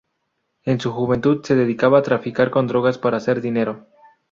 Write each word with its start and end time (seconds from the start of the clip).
En 0.63 0.79
su 0.81 0.91
juventud 0.91 1.45
se 1.45 1.55
dedicaba 1.55 1.99
a 1.99 2.01
traficar 2.01 2.49
con 2.49 2.65
drogas 2.65 2.97
para 2.97 3.17
hacer 3.17 3.39
dinero. 3.39 3.85